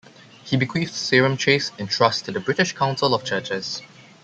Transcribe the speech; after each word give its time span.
He 0.43 0.57
bequeathed 0.57 0.93
Sarum 0.95 1.37
Chase 1.37 1.71
in 1.77 1.85
trust 1.87 2.25
to 2.25 2.31
the 2.31 2.39
British 2.39 2.73
Council 2.73 3.13
of 3.13 3.23
Churches. 3.23 3.83